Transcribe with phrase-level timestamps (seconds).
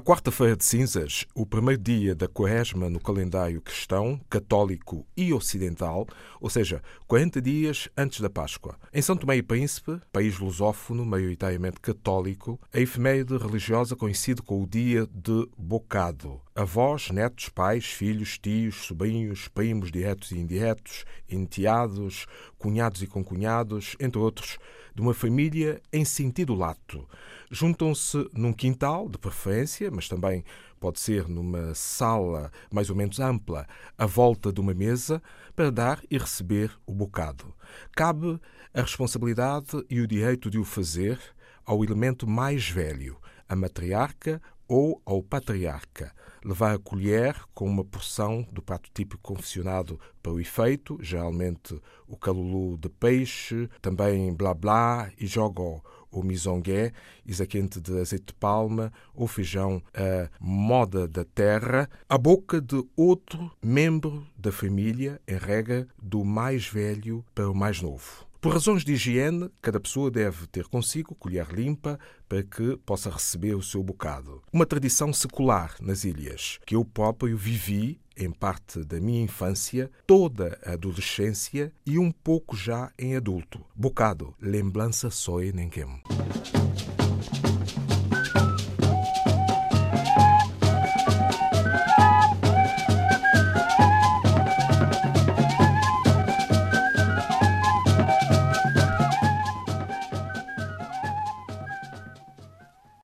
[0.00, 6.06] quarta-feira de cinzas, o primeiro dia da quaresma no calendário cristão, católico e ocidental,
[6.40, 8.76] ou seja, 40 dias antes da Páscoa.
[8.92, 14.66] Em São Tomé e Príncipe, país lusófono, maioritariamente católico, a efeméride religiosa coincide com o
[14.66, 16.40] dia de Bocado.
[16.60, 22.26] Avós, netos, pais, filhos, tios, sobrinhos, primos diretos e indiretos, enteados,
[22.58, 24.58] cunhados e concunhados, entre outros,
[24.92, 27.06] de uma família em sentido lato
[27.50, 30.44] juntam-se num quintal, de preferência, mas também
[30.78, 33.66] pode ser numa sala mais ou menos ampla,
[33.96, 35.22] à volta de uma mesa,
[35.56, 37.54] para dar e receber o bocado.
[37.92, 38.40] Cabe
[38.72, 41.18] a responsabilidade e o direito de o fazer
[41.64, 46.12] ao elemento mais velho, a matriarca ou ao patriarca,
[46.44, 52.16] levar a colher com uma porção do prato típico confeccionado para o efeito, geralmente o
[52.16, 56.92] calulu de peixe, também blá blá e jogó ou misongué,
[57.24, 63.50] isaquente de azeite de palma ou feijão a moda da terra, a boca de outro
[63.62, 68.27] membro da família, em regra, do mais velho para o mais novo.
[68.40, 73.56] Por razões de higiene, cada pessoa deve ter consigo colher limpa para que possa receber
[73.56, 74.42] o seu bocado.
[74.52, 80.56] Uma tradição secular nas ilhas, que eu próprio vivi em parte da minha infância, toda
[80.64, 83.60] a adolescência e um pouco já em adulto.
[83.74, 85.98] Bocado, lembrança soe nenhum.